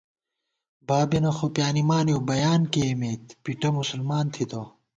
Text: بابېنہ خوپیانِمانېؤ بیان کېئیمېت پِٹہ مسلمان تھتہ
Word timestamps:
بابېنہ 0.87 1.31
خوپیانِمانېؤ 1.37 2.19
بیان 2.29 2.61
کېئیمېت 2.73 3.23
پِٹہ 3.43 3.69
مسلمان 3.79 4.25
تھتہ 4.33 4.61